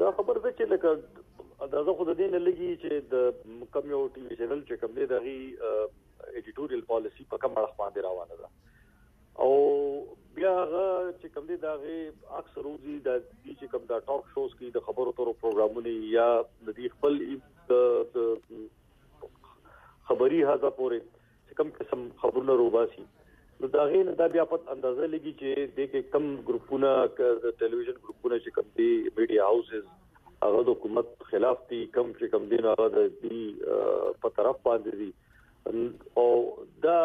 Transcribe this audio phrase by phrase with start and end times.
[0.00, 0.90] دا خبر ده چې لکه
[1.72, 3.14] دا زه خو د دې نه لګي چې د
[3.74, 5.32] کم یو ټي وی چینل چې کوم دې دغه
[6.36, 8.48] ایډیټوريال پالیسی په کوم اړه باندې روانه ده
[9.42, 9.52] او
[10.38, 11.96] بیا چې کوم دې دغه
[12.40, 16.28] اکثر روزي د دې چې کوم دا ټاک شوز کې د خبرو تورو پروګرامونه یا
[16.44, 17.12] د دې خپل
[20.12, 20.98] خبري هدا پورې
[21.60, 23.04] کوم قسم خبرونه روباسي
[23.62, 27.56] نو دا غي نه دا بیا په اندازه لګي چې د کې کم ګروپونه د
[27.62, 28.86] ټلویزیون ګروپونه چې کم دي
[29.18, 29.82] میډیا هاوسز
[30.44, 34.62] هغه د حکومت خلاف دي کم چې کم دي نه هغه د دې په طرف
[34.70, 35.88] باندې دي
[36.22, 36.24] او
[36.86, 36.96] دا